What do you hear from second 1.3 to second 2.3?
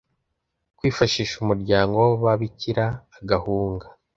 umuryango w